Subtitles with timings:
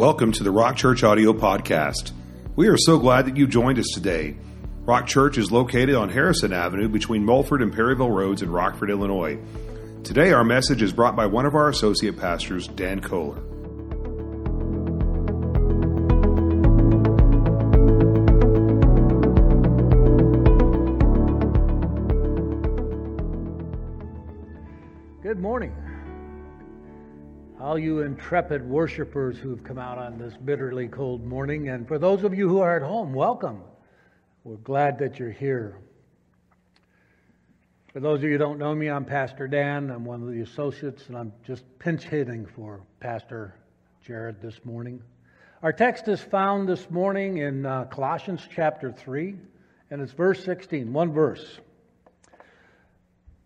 [0.00, 2.12] Welcome to the Rock Church Audio Podcast.
[2.56, 4.34] We are so glad that you joined us today.
[4.86, 9.38] Rock Church is located on Harrison Avenue between Mulford and Perryville Roads in Rockford, Illinois.
[10.02, 13.49] Today, our message is brought by one of our associate pastors, Dan Koehler.
[27.70, 32.24] All you intrepid worshipers who've come out on this bitterly cold morning, and for those
[32.24, 33.62] of you who are at home, welcome.
[34.42, 35.78] We're glad that you're here.
[37.92, 39.88] For those of you who don't know me, I'm Pastor Dan.
[39.88, 43.54] I'm one of the associates, and I'm just pinch hitting for Pastor
[44.04, 45.00] Jared this morning.
[45.62, 49.36] Our text is found this morning in uh, Colossians chapter 3,
[49.92, 51.60] and it's verse 16, one verse.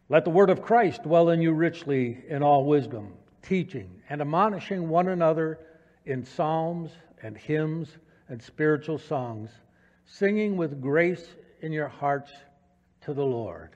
[0.08, 3.12] Let the word of Christ dwell in you richly in all wisdom,
[3.44, 5.60] teaching and admonishing one another
[6.06, 6.90] in psalms
[7.22, 7.88] and hymns
[8.28, 9.50] and spiritual songs,
[10.06, 11.26] singing with grace
[11.60, 12.32] in your hearts
[13.02, 13.70] to the Lord.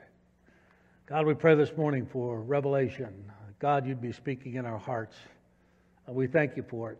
[1.06, 3.30] God, we pray this morning for revelation.
[3.58, 5.16] God, you'd be speaking in our hearts.
[6.06, 6.98] We thank you for it.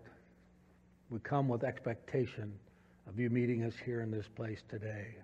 [1.11, 2.52] We come with expectation
[3.06, 5.16] of you meeting us here in this place today.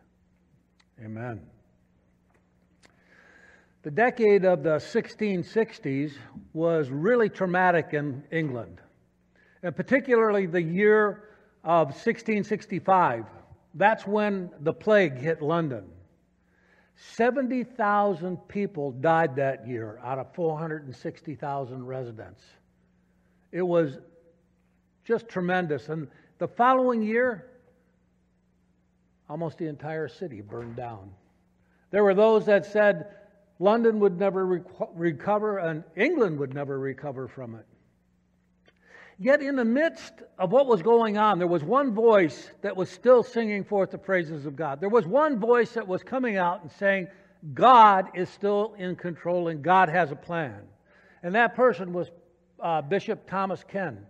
[1.03, 1.41] Amen.
[3.85, 6.15] The decade of the 1660s
[6.55, 8.81] was really traumatic in England,
[9.63, 11.29] and particularly the year
[11.65, 13.27] of 1665.
[13.75, 15.85] That's when the plague hit London.
[16.97, 22.43] 70,000 people died that year out of 460,000 residents.
[23.53, 23.99] It was
[25.05, 25.91] just tremendous.
[25.91, 27.51] And the following year,
[29.29, 31.11] almost the entire city burned down.
[31.91, 33.09] There were those that said,
[33.59, 37.67] London would never rec- recover and England would never recover from it.
[39.19, 42.91] Yet, in the midst of what was going on, there was one voice that was
[42.91, 44.81] still singing forth the praises of God.
[44.81, 47.07] There was one voice that was coming out and saying,
[47.53, 50.63] God is still in control and God has a plan.
[51.23, 52.11] And that person was
[52.61, 54.05] uh, Bishop Thomas Ken.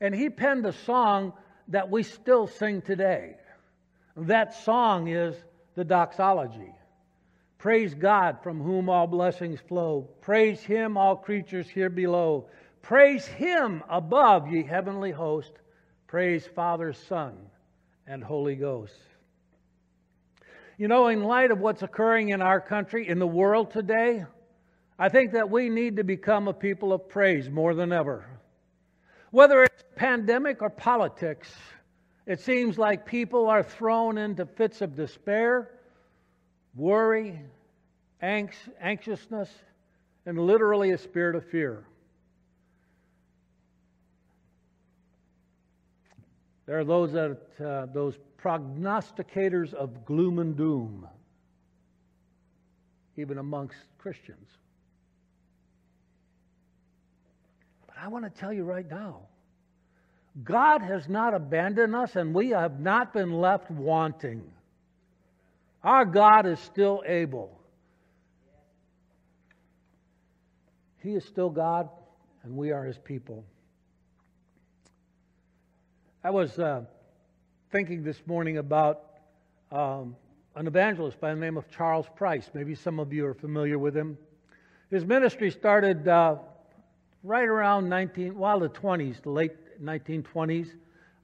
[0.00, 1.34] And he penned a song
[1.68, 3.36] that we still sing today.
[4.16, 5.34] That song is
[5.74, 6.72] the doxology.
[7.64, 10.06] Praise God from whom all blessings flow.
[10.20, 12.44] Praise Him, all creatures here below.
[12.82, 15.50] Praise Him above, ye heavenly host.
[16.06, 17.32] Praise Father, Son,
[18.06, 18.92] and Holy Ghost.
[20.76, 24.26] You know, in light of what's occurring in our country, in the world today,
[24.98, 28.26] I think that we need to become a people of praise more than ever.
[29.30, 31.50] Whether it's pandemic or politics,
[32.26, 35.70] it seems like people are thrown into fits of despair
[36.74, 37.40] worry,
[38.80, 39.50] anxiousness,
[40.26, 41.84] and literally a spirit of fear.
[46.66, 51.06] There are those that uh, those prognosticators of gloom and doom,
[53.16, 54.48] even amongst Christians.
[57.86, 59.20] But I want to tell you right now,
[60.42, 64.42] God has not abandoned us, and we have not been left wanting.
[65.82, 67.60] Our God is still able.
[71.04, 71.90] He is still God,
[72.42, 73.44] and we are His people.
[76.24, 76.84] I was uh,
[77.70, 79.02] thinking this morning about
[79.70, 80.16] um,
[80.56, 82.50] an evangelist by the name of Charles Price.
[82.54, 84.16] Maybe some of you are familiar with him.
[84.90, 86.36] His ministry started uh,
[87.22, 89.52] right around 19, well, the 20s, the late
[89.84, 90.70] 1920s,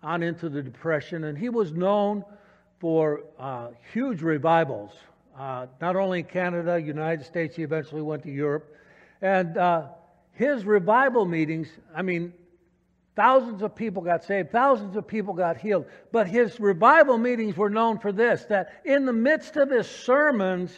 [0.03, 2.23] on into the Depression, and he was known
[2.81, 4.91] for uh, huge revivals,
[5.39, 8.77] uh, not only in Canada, United States, he eventually went to Europe.
[9.23, 9.89] And uh,
[10.33, 12.33] his revival meetings, I mean,
[13.17, 15.87] thousands of people got saved, thousands of people got healed.
[16.13, 20.73] But his revival meetings were known for this that in the midst of his sermons,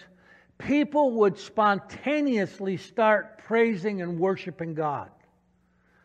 [0.59, 5.11] people would spontaneously start praising and worshiping God.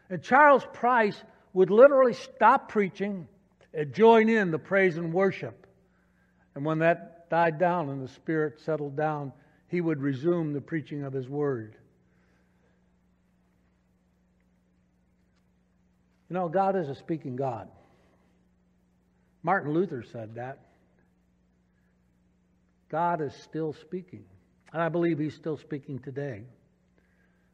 [0.09, 1.21] And Charles Price
[1.53, 3.27] would literally stop preaching
[3.73, 5.67] and join in the praise and worship.
[6.55, 9.33] And when that died down and the Spirit settled down,
[9.67, 11.75] he would resume the preaching of his word.
[16.29, 17.69] You know, God is a speaking God.
[19.43, 20.59] Martin Luther said that.
[22.89, 24.23] God is still speaking.
[24.73, 26.43] And I believe he's still speaking today.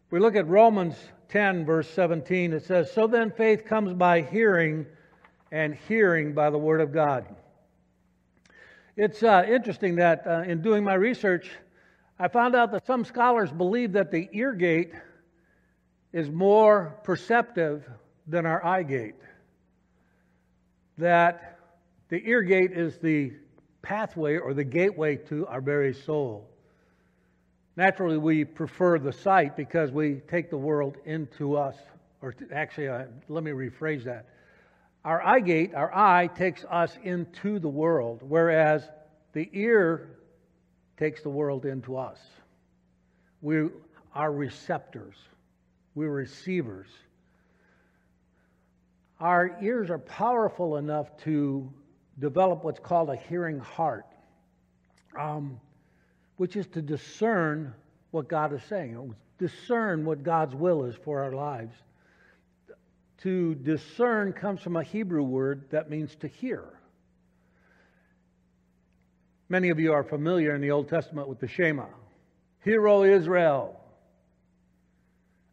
[0.06, 0.96] If we look at Romans
[1.30, 4.86] 10, verse 17, it says, So then faith comes by hearing,
[5.52, 7.26] and hearing by the word of God.
[8.96, 11.52] It's uh, interesting that uh, in doing my research,
[12.20, 14.94] I found out that some scholars believe that the ear gate
[16.12, 17.88] is more perceptive
[18.28, 19.16] than our eye gate.
[20.98, 21.60] that
[22.10, 23.34] the ear gate is the
[23.82, 26.48] pathway or the gateway to our very soul.
[27.76, 31.76] Naturally, we prefer the sight because we take the world into us.
[32.22, 34.28] Or actually, uh, let me rephrase that.
[35.04, 38.88] Our eye gate, our eye, takes us into the world, whereas
[39.34, 40.20] the ear
[40.98, 42.20] takes the world into us.
[43.42, 43.70] We
[44.14, 45.16] are receptors,
[45.96, 46.88] we're receivers.
[49.24, 51.72] Our ears are powerful enough to
[52.20, 54.06] develop what's called a hearing heart,
[55.18, 55.62] um,
[56.36, 57.74] which is to discern
[58.12, 61.74] what God is saying, discern what God's will is for our lives.
[63.20, 66.66] To discern comes from a Hebrew word that means to hear.
[69.48, 71.86] Many of you are familiar in the Old Testament with the Shema.
[72.66, 73.80] Hear, O Israel.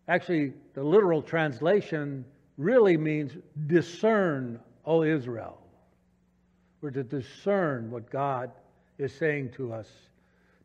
[0.09, 2.25] Actually, the literal translation
[2.61, 3.33] really means
[3.67, 5.57] discern, O Israel.
[6.83, 8.51] We're to discern what God
[8.99, 9.89] is saying to us.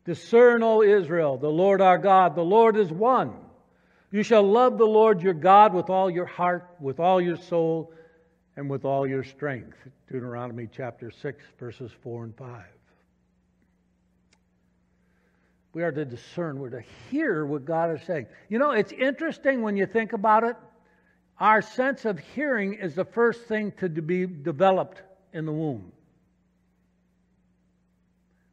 [0.04, 3.32] Discern, O Israel, the Lord our God, the Lord is one.
[4.12, 7.92] You shall love the Lord your God with all your heart, with all your soul,
[8.56, 9.76] and with all your strength.
[10.10, 12.62] Deuteronomy chapter 6, verses 4 and 5.
[15.72, 18.26] We are to discern, we're to hear what God is saying.
[18.48, 20.56] You know, it's interesting when you think about it.
[21.38, 25.02] Our sense of hearing is the first thing to be developed
[25.32, 25.92] in the womb.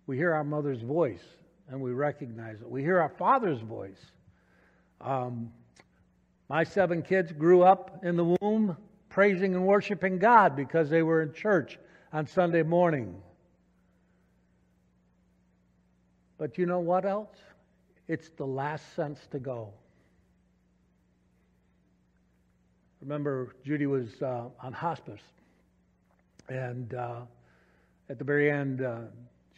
[0.06, 1.24] We hear our mother's voice
[1.70, 2.70] and we recognize it.
[2.70, 4.12] We hear our father's voice.
[5.00, 5.52] Um,
[6.50, 8.76] my seven kids grew up in the womb
[9.10, 11.80] praising and worshiping God because they were in church
[12.12, 13.16] on Sunday morning.
[16.38, 17.38] But you know what else?
[18.08, 19.74] It's the last sense to go.
[23.04, 25.20] Remember, Judy was uh, on hospice,
[26.48, 27.20] and uh,
[28.08, 29.00] at the very end, uh,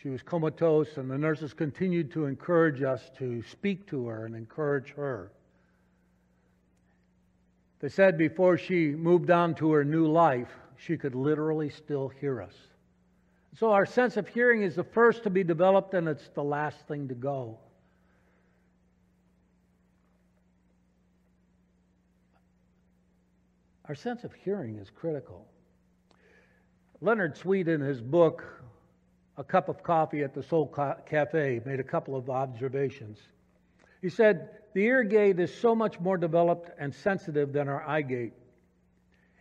[0.02, 4.36] she was comatose, and the nurses continued to encourage us to speak to her and
[4.36, 5.32] encourage her.
[7.82, 12.42] They said before she moved on to her new life, she could literally still hear
[12.42, 12.56] us.
[13.60, 16.80] So our sense of hearing is the first to be developed and it's the last
[16.88, 17.60] thing to go.
[23.88, 25.46] Our sense of hearing is critical.
[27.02, 28.44] Leonard Sweet, in his book,
[29.38, 30.68] A Cup of Coffee at the Soul
[31.06, 33.20] Cafe, made a couple of observations.
[34.02, 38.02] He said, The ear gate is so much more developed and sensitive than our eye
[38.02, 38.34] gate.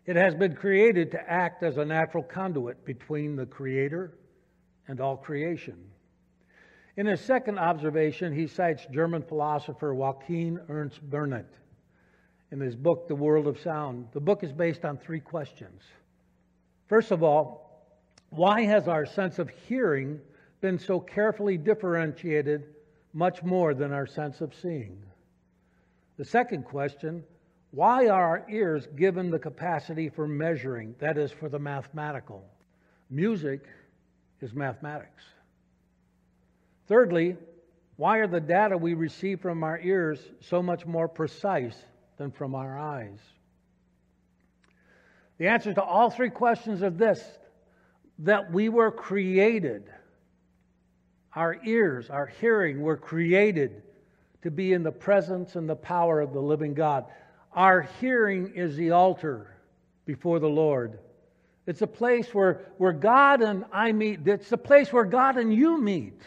[0.05, 4.13] It has been created to act as a natural conduit between the Creator
[4.89, 5.79] and all creation.
[6.99, 11.47] In his second observation, he cites German philosopher Joachim Ernst Berendt
[12.55, 14.07] in his book, The World of Sound.
[14.13, 15.83] The book is based on three questions.
[16.89, 17.85] First of all,
[18.31, 20.21] why has our sense of hearing
[20.61, 22.67] been so carefully differentiated
[23.13, 25.03] much more than our sense of seeing?
[26.17, 27.25] The second question
[27.73, 32.45] why are our ears given the capacity for measuring, that is, for the mathematical?
[33.11, 33.67] Music
[34.41, 35.25] is mathematics.
[36.87, 37.37] Thirdly,
[37.97, 41.75] why are the data we receive from our ears so much more precise
[42.17, 43.19] than from our eyes?
[45.39, 47.23] The answer to all three questions are this
[48.21, 49.91] that we were created,
[51.35, 53.83] our ears, our hearing were created
[54.43, 57.07] to be in the presence and the power of the living God.
[57.53, 59.57] Our hearing is the altar
[60.07, 61.01] before the Lord.
[61.67, 64.27] It's a place where, where God and I meet.
[64.27, 66.21] It's a place where God and you meet.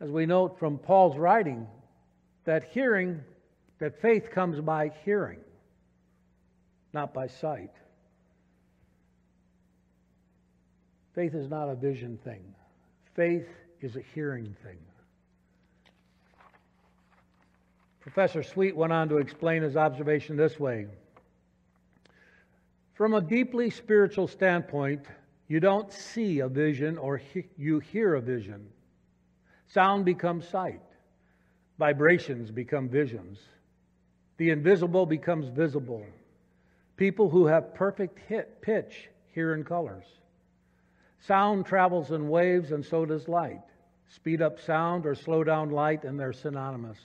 [0.00, 1.66] As we note from Paul's writing,
[2.48, 3.20] that hearing,
[3.78, 5.40] that faith comes by hearing,
[6.94, 7.72] not by sight.
[11.14, 12.42] Faith is not a vision thing,
[13.14, 13.46] faith
[13.82, 14.78] is a hearing thing.
[18.00, 20.86] Professor Sweet went on to explain his observation this way
[22.94, 25.04] From a deeply spiritual standpoint,
[25.48, 28.70] you don't see a vision or he- you hear a vision.
[29.66, 30.80] Sound becomes sight,
[31.78, 33.38] vibrations become visions,
[34.36, 36.04] the invisible becomes visible.
[36.96, 40.04] People who have perfect hit, pitch hear in colors.
[41.20, 43.62] Sound travels in waves, and so does light.
[44.08, 46.98] Speed up sound or slow down light, and they're synonymous.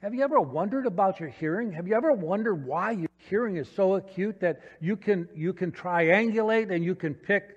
[0.00, 1.72] Have you ever wondered about your hearing?
[1.72, 5.72] Have you ever wondered why your hearing is so acute that you can, you can
[5.72, 7.56] triangulate and you can pick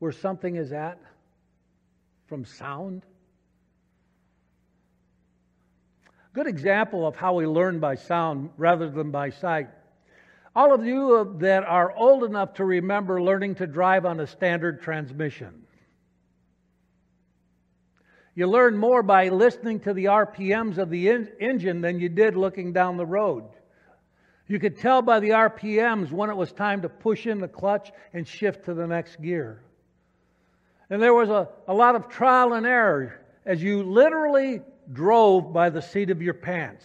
[0.00, 0.98] where something is at
[2.26, 3.04] from sound?
[6.38, 9.70] Good example of how we learn by sound rather than by sight
[10.54, 14.80] All of you that are old enough to remember learning to drive on a standard
[14.80, 15.64] transmission.
[18.36, 22.36] You learn more by listening to the RPMs of the en- engine than you did
[22.36, 23.42] looking down the road.
[24.46, 27.90] You could tell by the RPMs when it was time to push in the clutch
[28.12, 29.60] and shift to the next gear.
[30.88, 35.70] And there was a, a lot of trial and error as you literally drove by
[35.70, 36.84] the seat of your pants.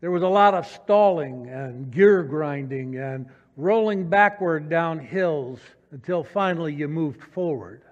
[0.00, 5.60] There was a lot of stalling and gear grinding and rolling backward down hills
[5.92, 7.82] until finally you moved forward.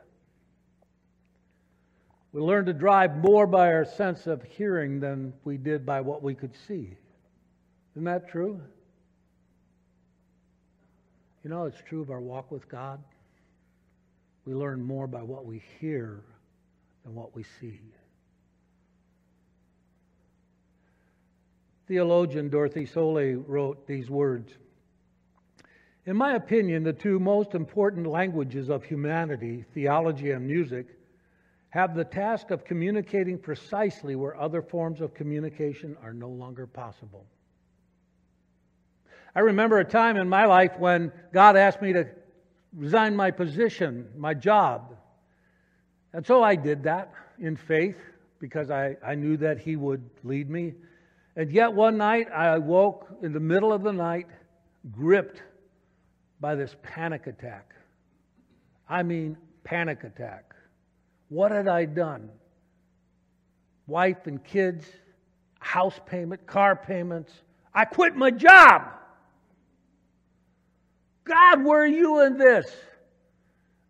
[2.32, 6.22] We learned to drive more by our sense of hearing than we did by what
[6.22, 6.96] we could see.
[7.94, 8.60] Isn't that true?
[11.44, 13.02] You know, it's true of our walk with God.
[14.44, 16.22] We learn more by what we hear
[17.04, 17.80] than what we see.
[21.92, 24.54] Theologian Dorothy Sölle wrote these words
[26.06, 30.87] In my opinion, the two most important languages of humanity, theology and music,
[31.68, 37.26] have the task of communicating precisely where other forms of communication are no longer possible.
[39.34, 42.08] I remember a time in my life when God asked me to
[42.75, 44.96] resign my position, my job.
[46.14, 47.99] And so I did that in faith
[48.40, 50.72] because I, I knew that He would lead me.
[51.36, 54.26] And yet one night I woke in the middle of the night,
[54.90, 55.42] gripped
[56.40, 57.74] by this panic attack.
[58.88, 60.54] I mean, panic attack.
[61.28, 62.28] What had I done?
[63.86, 64.84] Wife and kids,
[65.60, 67.32] house payment, car payments.
[67.74, 68.82] I quit my job.
[71.24, 72.70] God, where are you in this?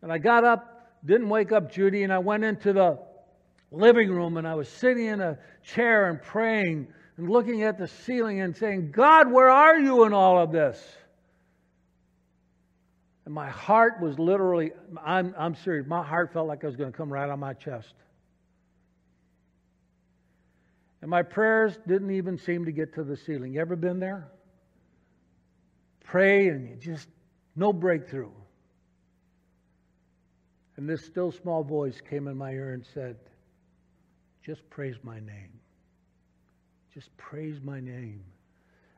[0.02, 2.98] And I got up, didn't wake up Judy, and I went into the
[3.72, 7.88] living room and I was sitting in a chair and praying and looking at the
[7.88, 10.80] ceiling and saying, God, where are you in all of this?
[13.24, 14.72] And my heart was literally,
[15.04, 17.54] I'm, I'm serious, my heart felt like it was going to come right on my
[17.54, 17.94] chest.
[21.00, 23.54] And my prayers didn't even seem to get to the ceiling.
[23.54, 24.28] You ever been there?
[26.04, 27.08] Pray and you just
[27.56, 28.30] no breakthrough.
[30.76, 33.16] And this still small voice came in my ear and said,
[34.44, 35.61] Just praise my name.
[36.94, 38.22] Just praise my name.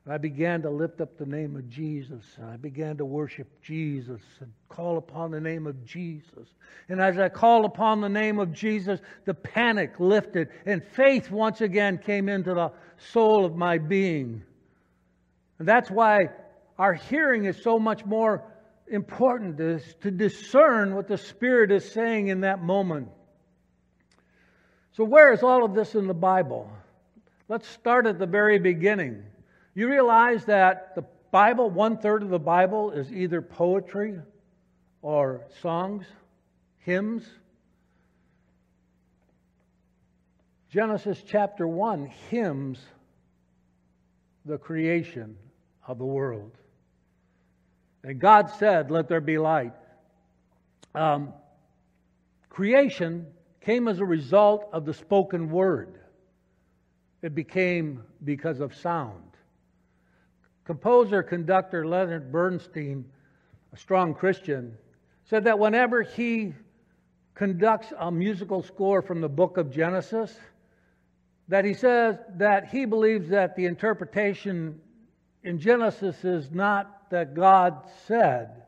[0.05, 3.49] And I began to lift up the name of Jesus, and I began to worship
[3.63, 6.49] Jesus and call upon the name of Jesus.
[6.89, 11.61] And as I called upon the name of Jesus, the panic lifted, and faith once
[11.61, 12.73] again came into the
[13.13, 14.43] soul of my being.
[15.59, 16.31] And that's why
[16.77, 18.45] our hearing is so much more
[18.91, 23.09] important is to discern what the Spirit is saying in that moment.
[24.93, 26.71] So, where is all of this in the Bible?
[27.49, 29.23] Let's start at the very beginning.
[29.75, 34.15] You realize that the Bible, one third of the Bible, is either poetry
[35.03, 36.07] or songs,
[36.79, 37.25] hymns.
[40.71, 42.79] Genesis chapter 1 hymns
[44.45, 45.37] the creation
[45.87, 46.53] of the world.
[48.03, 49.73] And God said, Let there be light.
[50.95, 51.33] Um,
[52.49, 53.27] creation
[53.61, 55.99] came as a result of the spoken word,
[57.25, 59.23] it became because of sound.
[60.67, 63.07] Composer, conductor Leonard Bernstein,
[63.73, 64.77] a strong Christian,
[65.25, 66.53] said that whenever he
[67.35, 70.37] conducts a musical score from the book of Genesis,
[71.49, 74.79] that he says that he believes that the interpretation
[75.45, 78.65] in Genesis is not that God said,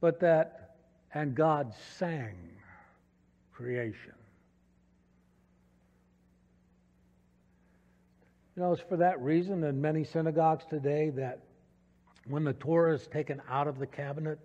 [0.00, 0.76] but that,
[1.12, 2.36] and God sang
[3.52, 4.14] creation.
[8.56, 11.40] You know, it's for that reason in many synagogues today that
[12.26, 14.38] when the Torah is taken out of the cabinet,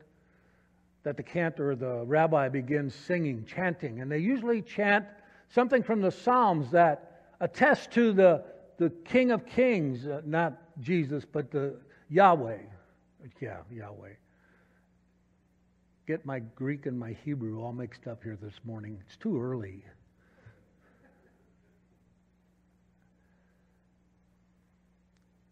[1.03, 5.05] that the cantor or the rabbi begins singing, chanting, and they usually chant
[5.49, 8.43] something from the Psalms that attest to the,
[8.77, 11.75] the King of Kings, uh, not Jesus, but the
[12.09, 12.57] Yahweh.
[13.41, 14.13] Yeah, Yahweh.
[16.07, 18.99] Get my Greek and my Hebrew all mixed up here this morning.
[19.05, 19.83] It's too early.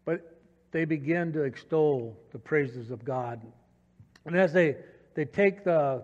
[0.04, 0.38] But
[0.74, 3.40] they begin to extol the praises of God.
[4.26, 4.74] And as they,
[5.14, 6.02] they take the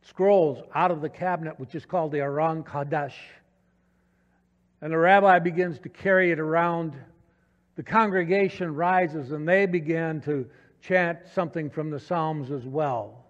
[0.00, 3.14] scrolls out of the cabinet, which is called the Aron Kodesh,
[4.80, 6.96] and the rabbi begins to carry it around,
[7.76, 10.46] the congregation rises and they begin to
[10.80, 13.24] chant something from the Psalms as well.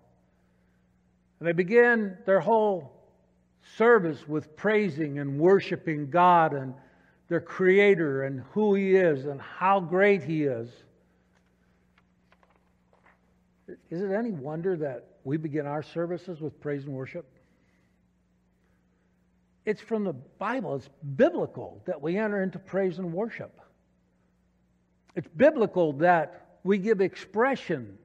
[1.38, 2.94] And they begin their whole
[3.76, 6.72] service with praising and worshiping God and
[7.32, 10.68] their Creator and who He is and how great He is.
[13.90, 17.26] Is it any wonder that we begin our services with praise and worship?
[19.64, 23.58] It's from the Bible, it's biblical that we enter into praise and worship.
[25.16, 27.96] It's biblical that we give expression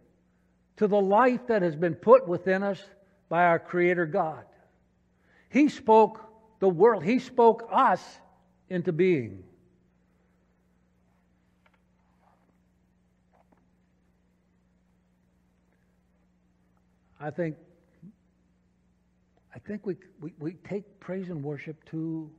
[0.77, 2.81] to the life that has been put within us
[3.27, 4.45] by our Creator God.
[5.49, 6.23] He spoke
[6.59, 8.01] the world, He spoke us
[8.69, 9.43] into being.
[17.19, 17.55] I think
[19.57, 22.29] I think we, we, we take praise and worship too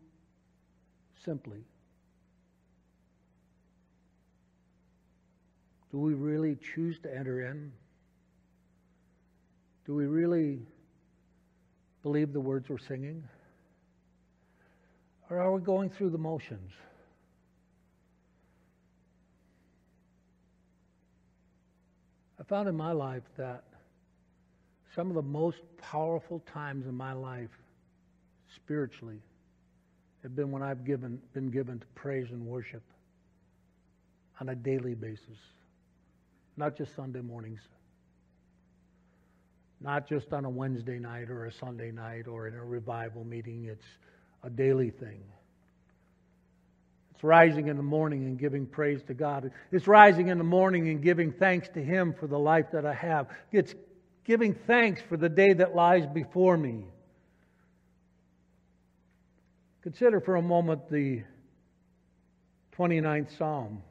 [1.25, 1.65] simply.
[5.91, 7.73] Do we really choose to enter in?
[9.85, 10.61] Do we really
[12.03, 13.25] believe the words we're singing?
[15.31, 16.73] Or are we going through the motions?
[22.41, 23.65] I found in my life that
[24.95, 27.51] some of the most powerful times in my life,
[28.57, 29.21] spiritually,
[30.23, 32.83] have been when I've given, been given to praise and worship
[34.41, 35.39] on a daily basis,
[36.57, 37.61] not just Sunday mornings,
[39.81, 43.67] not just on a Wednesday night or a Sunday night or in a revival meeting.
[43.67, 43.87] It's
[44.43, 45.23] a daily thing.
[47.15, 49.51] It's rising in the morning and giving praise to God.
[49.73, 52.95] It's rising in the morning and giving thanks to Him for the life that I
[52.95, 53.29] have.
[53.51, 53.75] It's
[54.25, 56.85] giving thanks for the day that lies before me.
[59.83, 61.23] Consider for a moment the
[62.77, 63.83] 29th Psalm.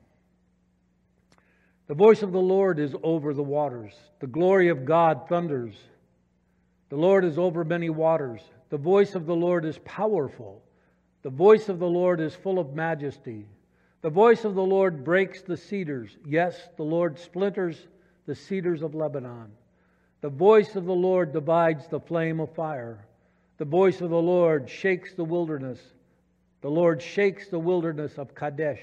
[1.87, 3.93] The voice of the Lord is over the waters.
[4.19, 5.75] The glory of God thunders.
[6.89, 8.41] The Lord is over many waters.
[8.69, 10.61] The voice of the Lord is powerful.
[11.23, 13.45] The voice of the Lord is full of majesty.
[14.01, 16.17] The voice of the Lord breaks the cedars.
[16.25, 17.87] Yes, the Lord splinters
[18.25, 19.51] the cedars of Lebanon.
[20.21, 23.05] The voice of the Lord divides the flame of fire.
[23.57, 25.79] The voice of the Lord shakes the wilderness.
[26.61, 28.81] The Lord shakes the wilderness of Kadesh.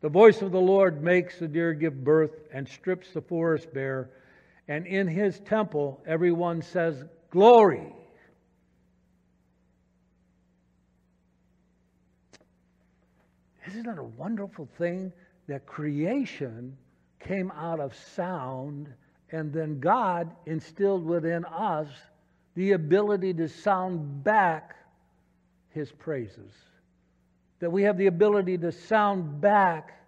[0.00, 4.10] The voice of the Lord makes the deer give birth and strips the forest bare.
[4.68, 7.92] And in his temple, everyone says, Glory.
[13.78, 15.12] Isn't it a wonderful thing
[15.46, 16.76] that creation
[17.20, 18.92] came out of sound
[19.30, 21.86] and then God instilled within us
[22.56, 24.74] the ability to sound back
[25.70, 26.52] his praises.
[27.60, 30.02] That we have the ability to sound back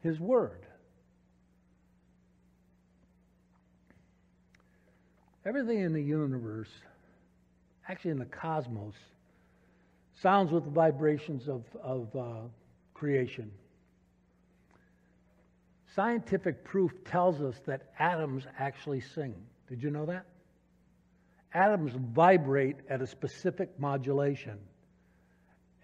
[0.00, 0.66] his word.
[5.46, 6.70] Everything in the universe,
[7.88, 8.94] actually in the cosmos,
[10.20, 12.48] sounds with the vibrations of, of uh,
[13.02, 13.50] creation.
[15.96, 19.34] Scientific proof tells us that atoms actually sing.
[19.68, 20.24] Did you know that?
[21.52, 24.56] Atoms vibrate at a specific modulation.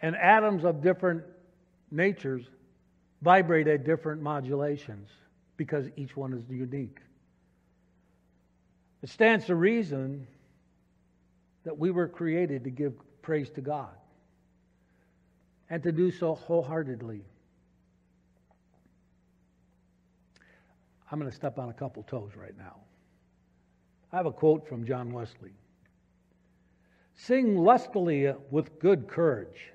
[0.00, 1.24] And atoms of different
[1.90, 2.44] natures
[3.20, 5.08] vibrate at different modulations
[5.56, 7.00] because each one is unique.
[9.02, 10.28] It stands to reason
[11.64, 13.90] that we were created to give praise to God
[15.70, 17.22] and to do so wholeheartedly.
[21.10, 22.76] I'm going to step on a couple toes right now.
[24.12, 25.52] I have a quote from John Wesley
[27.14, 29.72] Sing lustily with good courage.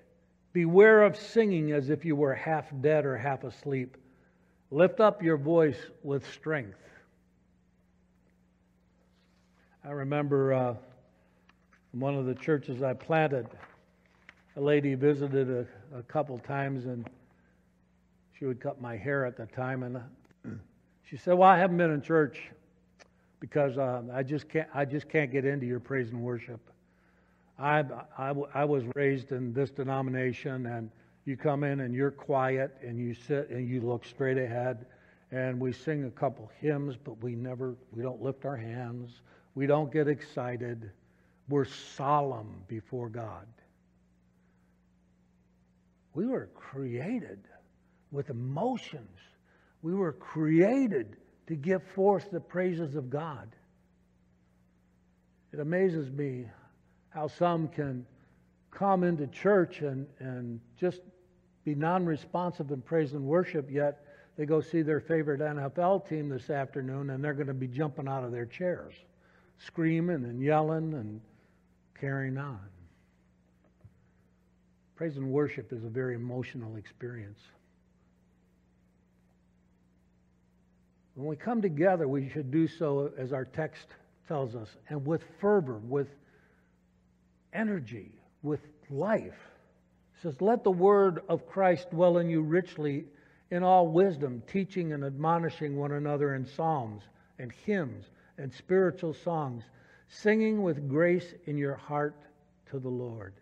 [0.53, 3.97] Beware of singing as if you were half dead or half asleep.
[4.71, 6.79] Lift up your voice with strength.
[9.83, 10.75] I remember uh,
[11.91, 13.47] one of the churches I planted,
[14.55, 17.09] a lady visited a, a couple times and
[18.37, 19.99] she would cut my hair at the time and
[21.09, 22.51] she said, Well, I haven't been in church
[23.39, 26.59] because uh, I, just can't, I just can't get into your praise and worship.
[27.59, 27.83] I,
[28.17, 30.89] I, I was raised in this denomination, and
[31.25, 34.85] you come in and you're quiet and you sit and you look straight ahead
[35.31, 39.21] and we sing a couple hymns, but we never, we don't lift our hands.
[39.55, 40.91] We don't get excited.
[41.49, 43.47] We're solemn before God.
[46.13, 47.39] We were created
[48.11, 49.19] with emotions
[49.83, 53.53] we were created to give forth the praises of God.
[55.51, 56.45] It amazes me
[57.09, 58.07] how some can
[58.71, 61.01] come into church and, and just
[61.63, 64.05] be non responsive in praise and worship, yet
[64.37, 68.07] they go see their favorite NFL team this afternoon and they're going to be jumping
[68.07, 68.95] out of their chairs,
[69.59, 71.21] screaming and yelling and
[71.99, 72.61] carrying on.
[74.95, 77.39] Praise and worship is a very emotional experience.
[81.15, 83.87] When we come together, we should do so as our text
[84.27, 86.07] tells us, and with fervor, with
[87.53, 89.37] energy, with life.
[90.15, 93.05] It says, Let the word of Christ dwell in you richly
[93.51, 97.03] in all wisdom, teaching and admonishing one another in psalms
[97.37, 98.05] and hymns
[98.37, 99.63] and spiritual songs,
[100.07, 102.15] singing with grace in your heart
[102.71, 103.33] to the Lord.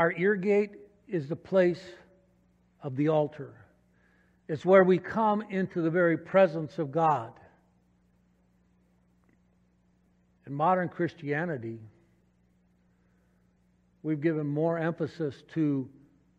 [0.00, 0.70] Our ear gate
[1.08, 1.82] is the place
[2.82, 3.52] of the altar.
[4.48, 7.34] It's where we come into the very presence of God.
[10.46, 11.80] In modern Christianity,
[14.02, 15.86] we've given more emphasis to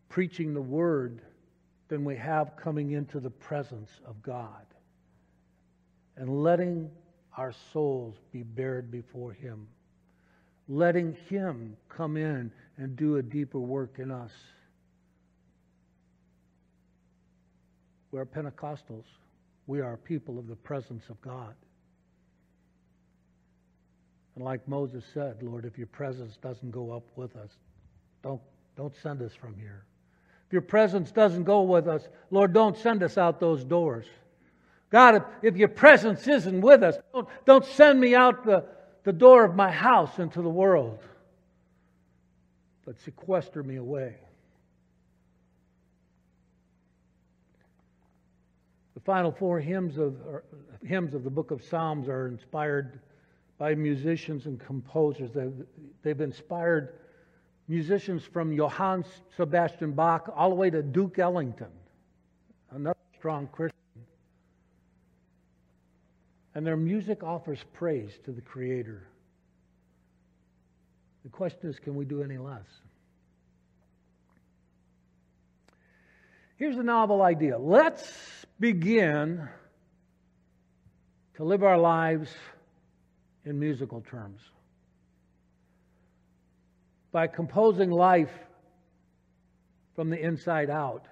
[0.10, 1.21] preaching the word
[1.88, 4.65] than we have coming into the presence of God
[6.17, 6.89] and letting
[7.38, 9.67] our souls be bared before Him,
[10.67, 14.32] letting Him come in and do a deeper work in us.
[18.12, 19.06] We're Pentecostals.
[19.68, 21.54] We are people of the presence of God.
[24.36, 27.52] And like Moses said, Lord, if your presence doesn't go up with us,
[28.24, 28.42] don't,
[28.76, 29.86] don't send us from here.
[30.48, 34.06] If your presence doesn't go with us, Lord, don't send us out those doors.
[34.90, 38.66] God, if, if your presence isn't with us, don't, don't send me out the,
[39.04, 41.00] the door of my house into the world,
[42.92, 44.16] but sequester me away.
[48.96, 50.18] The final four hymns of,
[50.86, 53.00] hymns of the book of Psalms are inspired
[53.58, 55.32] by musicians and composers.
[55.32, 55.66] They've,
[56.04, 57.00] they've inspired
[57.70, 59.06] musicians from Johann
[59.38, 61.72] Sebastian Bach all the way to Duke Ellington,
[62.72, 63.78] another strong Christian.
[66.56, 69.08] And their music offers praise to the Creator.
[71.24, 72.66] The question is can we do any less?
[76.58, 77.58] Here's a novel idea.
[77.58, 78.08] Let's
[78.60, 79.48] begin
[81.36, 82.30] to live our lives
[83.46, 84.42] in musical terms
[87.12, 88.32] by composing life
[89.96, 91.06] from the inside out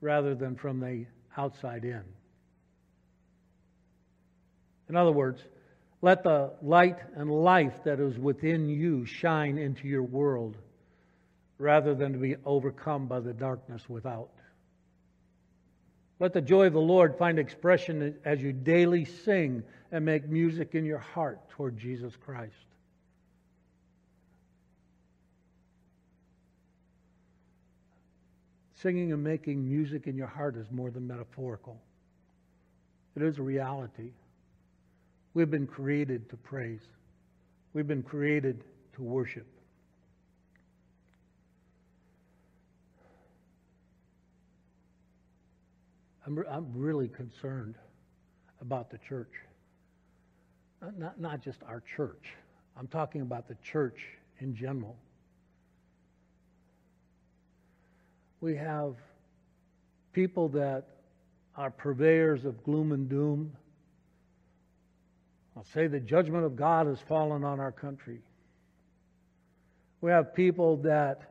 [0.00, 2.02] rather than from the outside in.
[4.88, 5.40] In other words,
[6.04, 10.54] let the light and life that is within you shine into your world
[11.56, 14.28] rather than to be overcome by the darkness without.
[16.20, 20.74] Let the joy of the Lord find expression as you daily sing and make music
[20.74, 22.52] in your heart toward Jesus Christ.
[28.74, 31.80] Singing and making music in your heart is more than metaphorical,
[33.16, 34.10] it is a reality.
[35.34, 36.82] We've been created to praise,
[37.72, 39.46] we've been created to worship.
[46.26, 47.74] I'm, I'm really concerned
[48.62, 49.32] about the church.
[50.80, 52.32] Uh, not, not just our church,
[52.78, 53.98] I'm talking about the church
[54.40, 54.96] in general.
[58.44, 58.94] we have
[60.12, 60.84] people that
[61.56, 63.50] are purveyors of gloom and doom.
[65.56, 68.20] I'll say the judgment of God has fallen on our country.
[70.00, 71.22] We have people that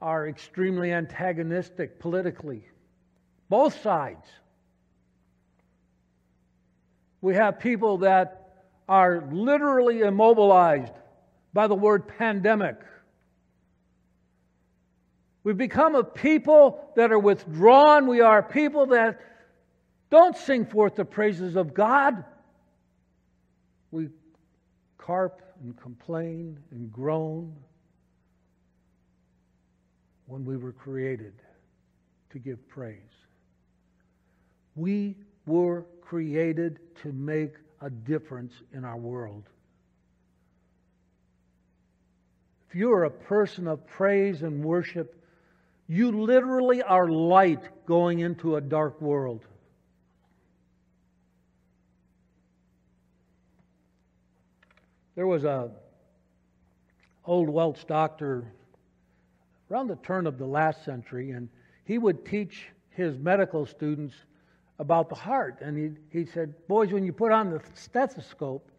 [0.00, 2.62] are extremely antagonistic politically,
[3.48, 4.26] both sides.
[7.22, 10.92] We have people that are literally immobilized
[11.52, 12.76] by the word pandemic.
[15.42, 18.06] We've become a people that are withdrawn.
[18.06, 19.20] We are people that
[20.10, 22.24] don't sing forth the praises of God.
[23.90, 24.08] We
[24.98, 27.54] carp and complain and groan
[30.26, 31.34] when we were created
[32.30, 33.00] to give praise.
[34.74, 39.44] We were created to make a difference in our world.
[42.68, 45.22] If you are a person of praise and worship,
[45.88, 49.44] you literally are light going into a dark world.
[55.16, 55.70] There was a
[57.24, 58.52] old Welsh doctor
[59.70, 61.48] around the turn of the last century, and
[61.84, 64.14] he would teach his medical students
[64.78, 65.58] about the heart.
[65.62, 68.70] And he, he said, Boys, when you put on the stethoscope,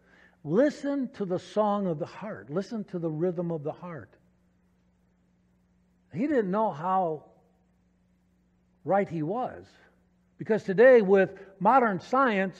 [0.44, 4.10] listen to the song of the heart, listen to the rhythm of the heart.
[6.14, 7.24] He didn't know how
[8.84, 9.66] right he was.
[10.38, 12.58] Because today, with modern science,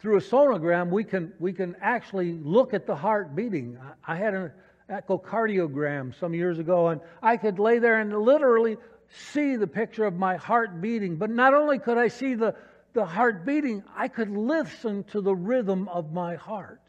[0.00, 3.78] through a sonogram, we can, we can actually look at the heart beating.
[4.06, 4.52] I had an
[4.88, 8.76] echocardiogram some years ago, and I could lay there and literally
[9.08, 12.54] see the picture of my heart beating, but not only could I see the,
[12.92, 16.82] the heart beating, I could listen to the rhythm of my heart.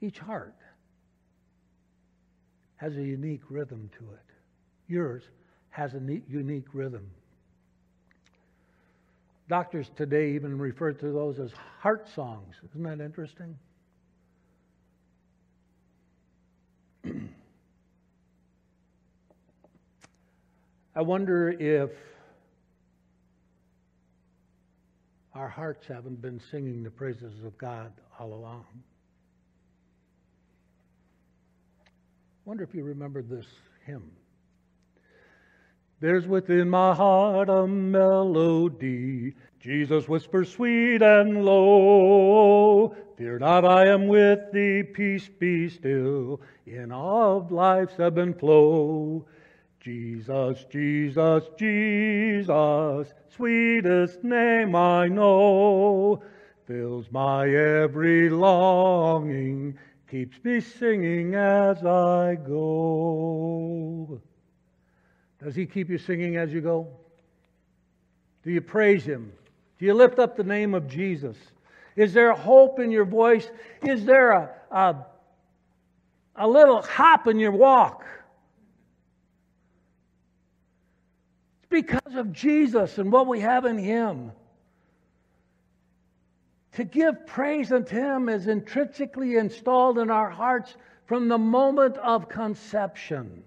[0.00, 0.54] Each heart
[2.76, 4.34] has a unique rhythm to it.
[4.88, 5.22] Yours
[5.70, 7.10] has a unique rhythm.
[9.50, 12.54] Doctors today even refer to those as heart songs.
[12.70, 13.58] Isn't that interesting?
[20.94, 21.90] I wonder if
[25.34, 28.66] our hearts haven't been singing the praises of God all along.
[31.84, 31.90] I
[32.44, 33.46] wonder if you remember this
[33.84, 34.12] hymn.
[36.00, 39.34] There's within my heart a melody.
[39.60, 42.96] Jesus whispers sweet and low.
[43.18, 44.82] Fear not, I am with thee.
[44.82, 49.26] Peace be still in all of life's ebb and flow.
[49.78, 56.22] Jesus, Jesus, Jesus, sweetest name I know,
[56.66, 59.78] fills my every longing
[60.10, 64.20] keeps me singing as I go.
[65.42, 66.88] Does He keep you singing as you go?
[68.42, 69.32] Do you praise Him?
[69.78, 71.36] Do you lift up the name of Jesus?
[71.96, 73.50] Is there hope in your voice?
[73.82, 74.96] Is there a, a,
[76.36, 78.04] a little hop in your walk?
[81.58, 84.32] It's because of Jesus and what we have in Him.
[86.74, 90.74] To give praise unto Him is intrinsically installed in our hearts
[91.06, 93.42] from the moment of conception.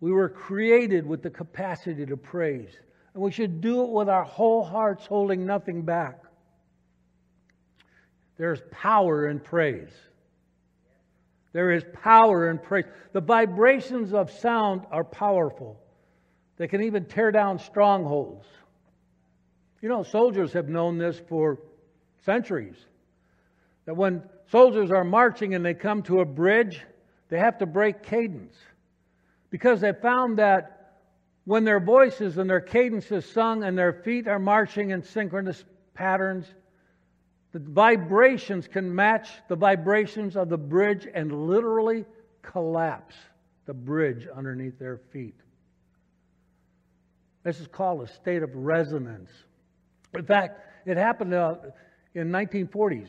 [0.00, 2.70] We were created with the capacity to praise,
[3.14, 6.22] and we should do it with our whole hearts, holding nothing back.
[8.36, 9.90] There's power in praise.
[11.52, 12.84] There is power in praise.
[13.12, 15.80] The vibrations of sound are powerful.
[16.56, 18.46] They can even tear down strongholds.
[19.80, 21.58] You know, soldiers have known this for
[22.24, 22.76] centuries.
[23.86, 26.80] That when soldiers are marching and they come to a bridge,
[27.28, 28.54] they have to break cadence.
[29.50, 30.78] Because they found that
[31.44, 35.64] when their voices and their cadence is sung and their feet are marching in synchronous
[35.94, 36.46] patterns,
[37.52, 42.04] the vibrations can match the vibrations of the bridge and literally
[42.42, 43.14] collapse
[43.64, 45.34] the bridge underneath their feet.
[47.44, 49.30] This is called a state of resonance.
[50.14, 51.56] In fact, it happened uh,
[52.14, 53.08] in 1940s.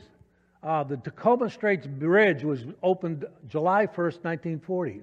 [0.62, 5.02] Uh, the Tacoma Straits Bridge was opened July 1st, 1940.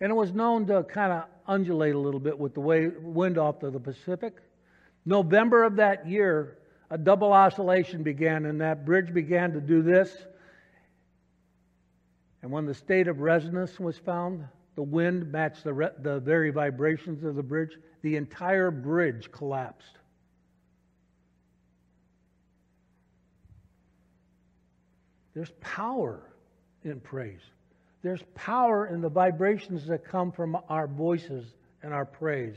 [0.00, 3.38] And it was known to kind of undulate a little bit with the way, wind
[3.38, 4.36] off of the Pacific.
[5.04, 6.58] November of that year,
[6.90, 10.16] a double oscillation began, and that bridge began to do this.
[12.42, 16.50] And when the state of resonance was found, the wind matched the, re- the very
[16.50, 19.98] vibrations of the bridge, the entire bridge collapsed.
[25.34, 26.20] There's power
[26.84, 27.40] in praise.
[28.02, 31.44] There's power in the vibrations that come from our voices
[31.82, 32.56] and our praise.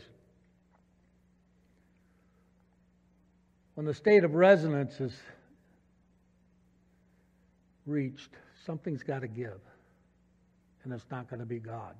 [3.73, 5.13] When the state of resonance is
[7.85, 8.29] reached,
[8.65, 9.59] something's got to give,
[10.83, 11.95] and it's not going to be God.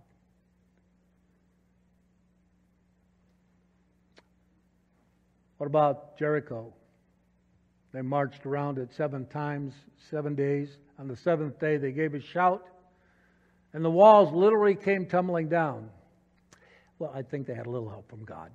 [5.58, 6.73] What about Jericho?
[7.93, 9.73] They marched around it seven times,
[10.10, 10.69] seven days.
[10.97, 12.65] On the seventh day, they gave a shout,
[13.73, 15.89] and the walls literally came tumbling down.
[16.99, 18.51] Well, I think they had a little help from God.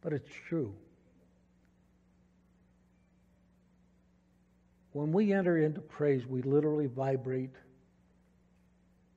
[0.00, 0.74] But it's true.
[4.92, 7.54] When we enter into praise, we literally vibrate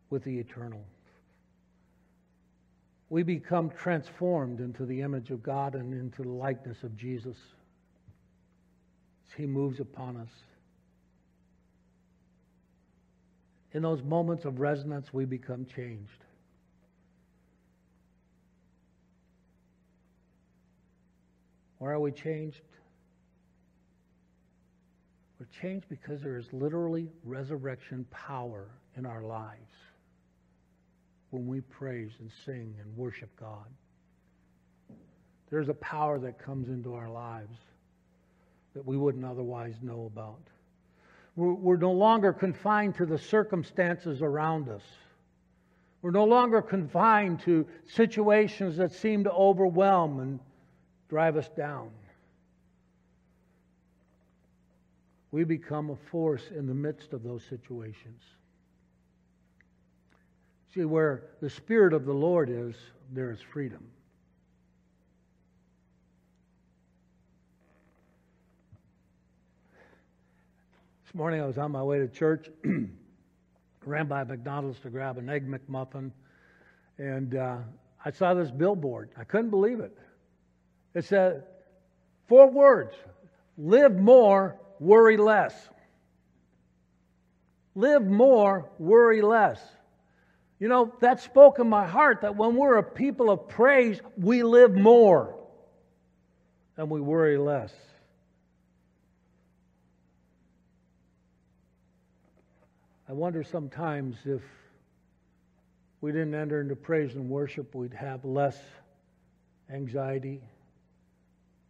[0.10, 0.84] with the eternal
[3.10, 7.38] we become transformed into the image of God and into the likeness of Jesus
[9.36, 10.30] He moves upon us.
[13.78, 16.26] In those moments of resonance, we become changed.
[21.78, 22.64] Why are we changed?
[25.40, 29.76] We're changed because there is literally resurrection power in our lives
[31.30, 33.68] when we praise and sing and worship God.
[35.52, 37.60] There's a power that comes into our lives
[38.74, 40.42] that we wouldn't otherwise know about.
[41.38, 44.82] We're, no longer confined to the circumstances around us.
[46.02, 50.40] We're no longer confined to situations that seem to overwhelm and
[51.10, 51.92] drive us down.
[55.30, 58.24] We become a force in the midst of those situations.
[60.74, 62.76] See, where the Spirit of the Lord is,
[63.14, 63.86] there is freedom.
[71.08, 72.50] This morning I was on my way to church,
[73.86, 76.12] ran by McDonald's to grab an Egg McMuffin,
[76.98, 77.60] and uh,
[78.04, 79.12] I saw this billboard.
[79.18, 79.98] I couldn't believe it.
[80.94, 81.46] It said,
[82.28, 82.94] four words
[83.58, 85.54] live more, worry less.
[87.74, 89.62] Live more, worry less.
[90.60, 94.44] You know, that spoke in my heart that when we're a people of praise, we
[94.44, 95.38] live more
[96.76, 97.72] and we worry less.
[103.10, 104.42] I wonder sometimes if
[106.02, 108.60] we didn't enter into praise and worship, we'd have less
[109.72, 110.42] anxiety,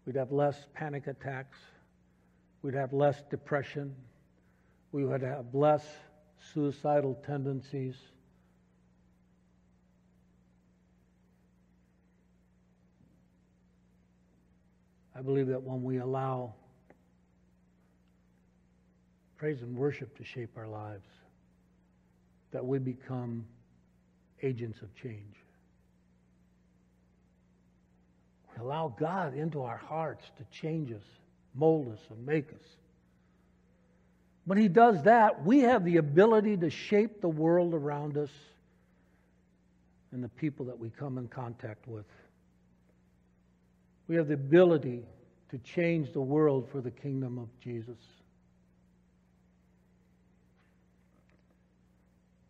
[0.05, 1.59] we'd have less panic attacks,
[2.63, 3.95] we'd have less depression,
[4.91, 5.85] we would have less
[6.53, 7.95] suicidal tendencies.
[15.15, 16.55] I believe that when we allow
[19.37, 21.05] praise and worship to shape our lives,
[22.51, 23.45] that we become
[24.41, 25.35] agents of change.
[28.53, 31.03] We allow God into our hearts to change us,
[31.53, 32.65] mold us, and make us.
[34.45, 38.29] When He does that, we have the ability to shape the world around us
[40.11, 42.05] and the people that we come in contact with.
[44.07, 45.03] We have the ability
[45.49, 47.97] to change the world for the kingdom of Jesus.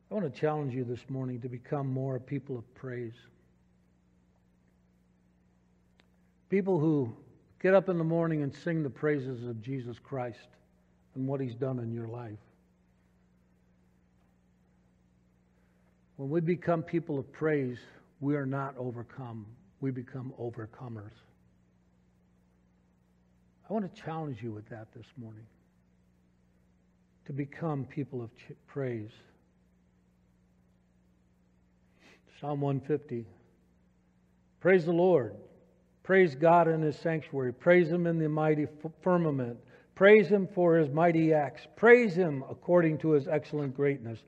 [0.09, 3.15] I want to challenge you this morning to become more a people of praise.
[6.49, 7.13] People who
[7.61, 10.47] get up in the morning and sing the praises of Jesus Christ
[11.15, 12.39] and what he's done in your life.
[16.15, 17.77] When we become people of praise,
[18.21, 19.45] we are not overcome,
[19.81, 21.11] we become overcomers.
[23.69, 25.45] I want to challenge you with that this morning
[27.25, 28.29] to become people of
[28.67, 29.11] praise.
[32.39, 33.25] Psalm 150.
[34.59, 35.35] Praise the Lord.
[36.03, 37.51] Praise God in his sanctuary.
[37.51, 38.67] Praise him in the mighty
[39.01, 39.57] firmament.
[39.95, 41.65] Praise him for his mighty acts.
[41.75, 44.19] Praise him according to his excellent greatness.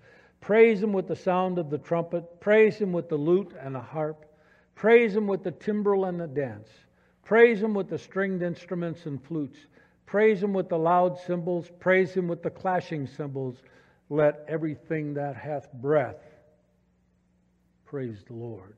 [0.42, 2.40] Praise him with the sound of the trumpet.
[2.40, 4.26] Praise him with the lute and the harp.
[4.74, 6.70] Praise him with the timbrel and the dance.
[7.24, 9.60] Praise him with the stringed instruments and flutes.
[10.08, 11.70] Praise him with the loud cymbals.
[11.80, 13.58] Praise him with the clashing cymbals.
[14.10, 16.16] Let everything that hath breath
[17.90, 18.76] Praise the Lord.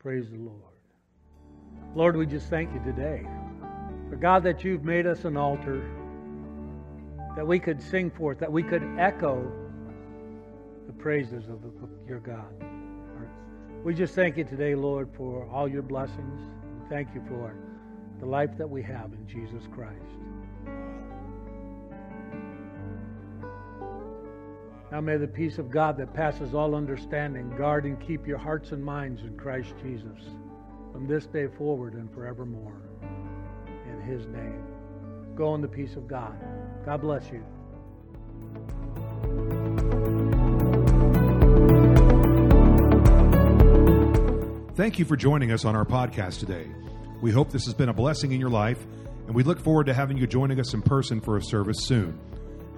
[0.00, 0.58] Praise the Lord.
[1.94, 3.22] Lord, we just thank you today.
[4.10, 5.88] For God, that you've made us an altar
[7.36, 9.52] that we could sing forth, that we could echo
[10.88, 11.70] the praises of the,
[12.08, 12.52] your God.
[13.84, 16.40] We just thank you today, Lord, for all your blessings.
[16.88, 17.54] Thank you for
[18.18, 19.94] the life that we have in Jesus Christ.
[24.90, 28.72] Now may the peace of God that passes all understanding guard and keep your hearts
[28.72, 30.18] and minds in Christ Jesus
[30.92, 32.80] from this day forward and forevermore.
[33.86, 34.64] In his name.
[35.36, 36.34] Go in the peace of God.
[36.86, 37.44] God bless you.
[44.74, 46.66] Thank you for joining us on our podcast today.
[47.20, 48.86] We hope this has been a blessing in your life,
[49.26, 52.18] and we look forward to having you joining us in person for a service soon.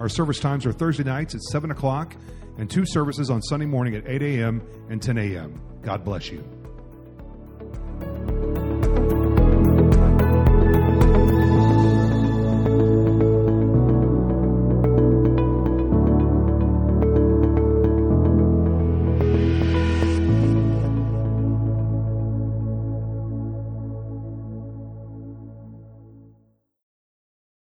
[0.01, 2.15] Our service times are Thursday nights at 7 o'clock
[2.57, 4.67] and two services on Sunday morning at 8 a.m.
[4.89, 5.61] and 10 a.m.
[5.83, 6.43] God bless you.